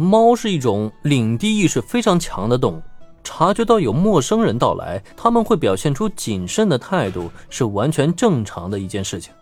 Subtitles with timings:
[0.00, 2.82] 猫是一种领地意识非常强的动物，
[3.24, 9.34] 察觉到有陌生人到来，他们会表现出谨慎的态度，是完全正常的一件事情。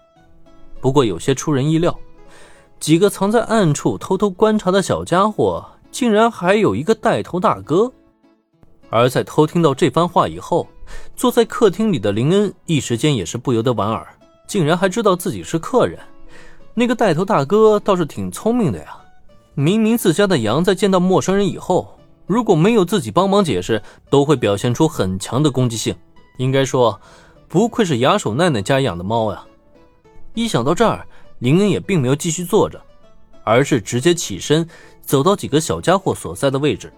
[0.81, 1.95] 不过有些出人意料，
[2.81, 7.93] 几个藏在暗处偷偷观察的小家伙，竟然还有一个带头大哥。
[8.89, 10.67] 而在偷听到这番话以后，
[11.15, 14.07] 坐在客厅里的林恩一时间也是不由得莞尔，
[14.49, 15.99] 竟然还知道自己是客人。
[16.73, 18.97] 那个带头大哥倒是挺聪明的呀。
[19.59, 25.97] 明明自家的羊在见到陌生人以后，如果没有自己帮忙解释，都会表现出很强的攻击性。
[26.37, 27.01] 应该说，
[27.49, 29.43] 不愧是牙手奈奈家养的猫呀。
[30.35, 31.07] 一想到这儿，
[31.39, 32.79] 林恩也并没有继续坐着，
[33.45, 34.69] 而是直接起身，
[35.01, 36.93] 走到几个小家伙所在的位置。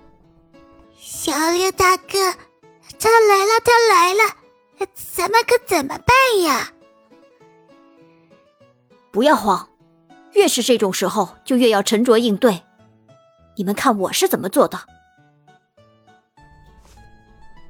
[0.99, 2.19] 小六大哥，
[2.99, 6.73] 他来了，他来了，咱们可怎么办呀？
[9.13, 9.69] 不要慌。
[10.35, 12.63] 越是这种时候，就越要沉着应对。
[13.57, 14.79] 你们看我是怎么做的？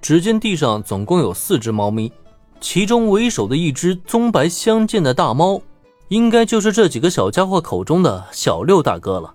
[0.00, 2.12] 只见地上总共有四只猫咪，
[2.60, 5.60] 其中为首的一只棕白相间的大猫，
[6.08, 9.34] 应该就是这几个小家伙口中的小六大哥了。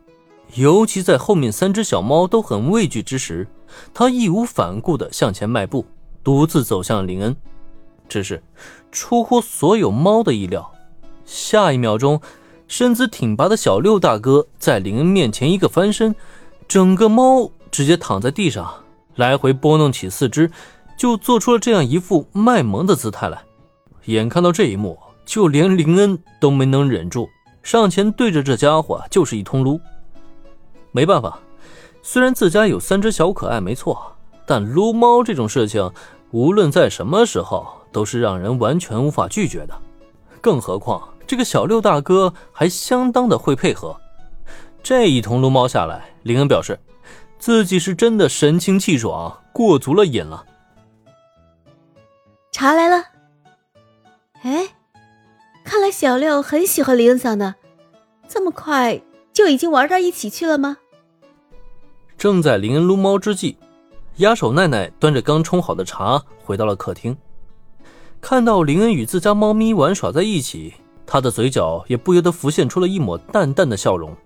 [0.55, 3.47] 尤其在后面三只小猫都很畏惧之时，
[3.93, 5.85] 他义无反顾地向前迈步，
[6.23, 7.35] 独自走向林恩。
[8.07, 8.43] 只是
[8.91, 10.71] 出乎所有猫的意料，
[11.25, 12.21] 下一秒钟。
[12.75, 16.15] 身姿挺拔的小六大哥在林恩面前一个翻身，
[16.67, 18.67] 整个猫直接躺在地上，
[19.13, 20.49] 来回拨弄起四肢，
[20.97, 23.39] 就做出了这样一副卖萌的姿态来。
[24.05, 27.29] 眼看到这一幕，就连林恩都没能忍住，
[27.61, 29.79] 上前对着这家伙就是一通撸。
[30.91, 31.37] 没办法，
[32.01, 34.01] 虽然自家有三只小可爱没错，
[34.47, 35.91] 但撸猫这种事情，
[36.31, 39.79] 无论在什么时候都是让人完全无法拒绝的，
[40.41, 41.07] 更何况。
[41.25, 43.99] 这个小六大哥还相当的会配合，
[44.83, 46.79] 这一通撸猫下来，林恩表示
[47.39, 50.45] 自己是真的神清气爽，过足了瘾了。
[52.51, 53.05] 茶来了，
[54.43, 54.67] 哎，
[55.63, 57.55] 看来小六很喜欢林恩桑呢，
[58.27, 59.01] 这么快
[59.31, 60.77] 就已经玩到一起去了吗？
[62.17, 63.57] 正在林恩撸猫之际，
[64.17, 67.17] 压手奈奈端着刚冲好的茶回到了客厅，
[68.21, 70.75] 看到林恩与自家猫咪玩耍在一起。
[71.13, 74.17] 他的嘴角也不由得浮现出了一抹淡淡的笑容。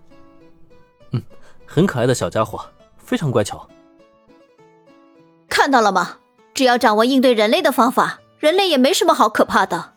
[1.12, 1.22] 嗯，
[1.66, 2.62] 很可爱的小家伙，
[2.98, 3.68] 非常乖巧。
[5.50, 6.20] 看到了吗？
[6.54, 9.96] 只要掌握应对人类的方法，人类也没什么好可怕的。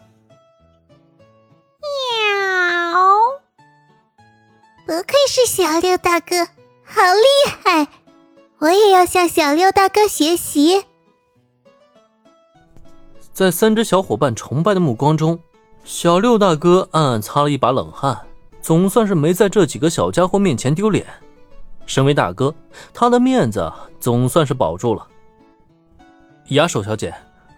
[1.80, 2.98] 喵！
[4.84, 6.44] 不愧是小六大哥，
[6.84, 7.86] 好厉害！
[8.58, 10.84] 我也要向小六大哥学习。
[13.32, 15.38] 在三只小伙伴崇拜的目光中。
[15.92, 18.16] 小六大哥暗暗擦了一把冷汗，
[18.62, 21.04] 总算是没在这几个小家伙面前丢脸。
[21.84, 22.54] 身为大哥，
[22.94, 25.04] 他的面子总算是保住了。
[26.50, 27.12] 雅手小姐，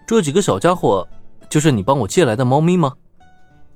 [0.07, 1.07] 这几个小家伙
[1.47, 2.93] 就是你帮我借来的猫咪吗？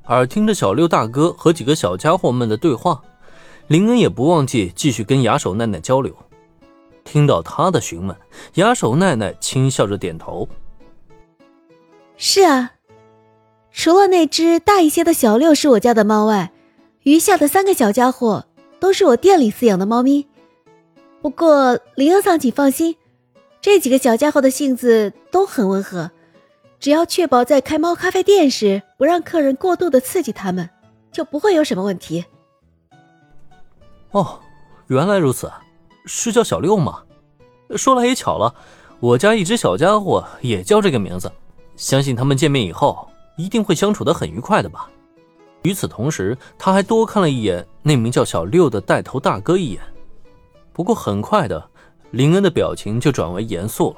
[0.06, 3.00] 耳听着小六大哥和几个小家伙们的对话，
[3.68, 6.12] 林恩也不忘记继续跟雅手奈奈交流。
[7.04, 8.18] 听到他的询问，
[8.56, 10.50] 雅手奈奈轻笑着点头
[12.18, 12.72] ：“是啊。”
[13.78, 16.52] 除了那只大一些的小六是我家的猫外，
[17.04, 18.44] 余下的三个小家伙
[18.80, 20.26] 都是我店里饲养的猫咪。
[21.22, 22.96] 不过林恩桑，请放心，
[23.62, 26.10] 这几个小家伙的性子都很温和，
[26.80, 30.68] 只要确保在开猫咖啡店时不让客人过度的刺激他们，
[31.12, 32.26] 就不会有什么问题。
[34.10, 34.40] 哦，
[34.88, 35.52] 原来如此，
[36.08, 37.04] 是叫小六吗？
[37.76, 38.56] 说来也巧了，
[39.00, 41.32] 我家一只小家伙也叫这个名字，
[41.76, 43.07] 相信他们见面以后。
[43.38, 44.90] 一定会相处的很愉快的吧。
[45.64, 49.82] 与此同时，他还多看了一眼那名叫小六的带头大哥一眼。
[50.74, 51.70] 不过很快的，
[52.12, 53.98] 林恩的表情就转为严肃了。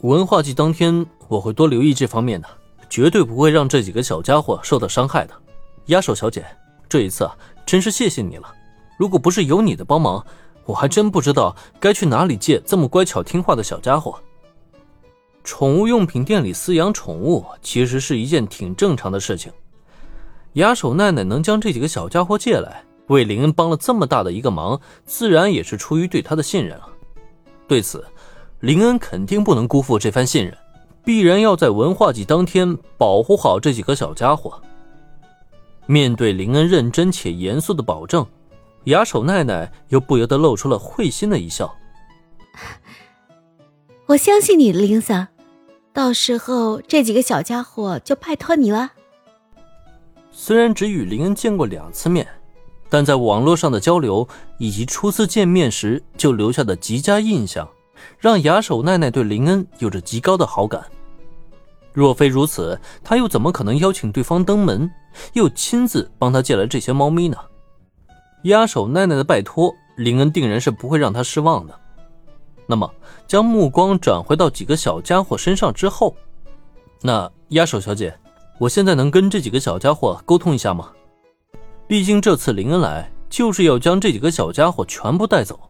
[0.00, 2.48] 文化季当天，我会多留意这方面的，
[2.90, 5.34] 绝对不会让这几个小家伙受到伤害的。
[5.86, 6.44] 压手小姐，
[6.88, 8.52] 这一次啊，真是谢谢你了。
[8.98, 10.24] 如果不是有你的帮忙，
[10.66, 14.18] 我还真不知道该去哪里借这么乖巧听话的小家伙。
[15.44, 19.52] 宠物用品店里饲养宠物其实是一件挺正常的事情。
[20.54, 26.88] 牙手奈奈能将这几个小家伙借来，为林恩帮了这么大的一个忙，自然也是出于对他的信任了。
[27.68, 28.04] 对此，
[28.60, 30.56] 林恩肯定不能辜负这番信任，
[31.04, 34.58] 必然要在文化季当天保护好这几个小家伙。
[35.86, 38.24] 面对林恩认真且严肃的保证，
[38.84, 41.74] 牙手奈奈又不由得露出了会心的一笑。
[44.06, 45.28] 我相信你，林桑。
[45.94, 48.90] 到时候这几个小家伙就拜托你了。
[50.32, 52.26] 虽然只与林恩见过两次面，
[52.88, 54.26] 但在网络上的交流
[54.58, 57.68] 以及初次见面时就留下的极佳印象，
[58.18, 60.84] 让雅手奈奈对林恩有着极高的好感。
[61.92, 64.90] 若非如此，他又怎么可能邀请对方登门，
[65.34, 67.36] 又亲自帮他借来这些猫咪呢？
[68.42, 71.80] 压手奈奈的拜托，林恩定然是不会让他失望的。
[72.66, 72.90] 那么，
[73.26, 76.14] 将目光转回到几个小家伙身上之后，
[77.02, 78.16] 那压手小姐，
[78.58, 80.90] 我现在能跟这几个小家伙沟通一下吗？
[81.86, 85.60] 毕竟这次林恩来就是要将这几个小家伙全部带走，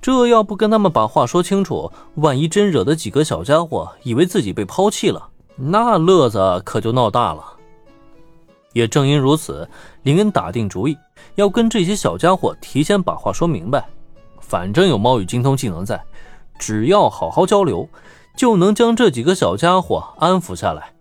[0.00, 5.30] 这要不跟他们把话说清楚，万一真惹得几个小家伙以为自己被抛弃了。
[5.56, 7.44] 那乐子可就闹大了。
[8.72, 9.68] 也正因如此，
[10.02, 10.96] 林恩打定主意
[11.36, 13.88] 要跟这些小家伙提前把话说明白。
[14.46, 16.04] 反正有猫语精通技能在，
[16.58, 17.88] 只要好好交流，
[18.36, 20.93] 就能将这几个小家伙安抚下来。